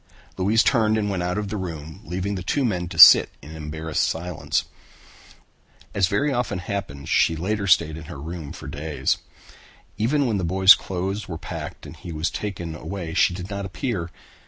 [0.35, 3.55] Louise turned and went out of the room, leaving the two men to sit in
[3.55, 4.65] embarrassed silence.
[5.93, 9.19] As very often happened she later stayed in her room for days.
[9.99, 13.63] Even when the boy's clothes were packed and he was taken away she did not
[13.63, 14.09] appear.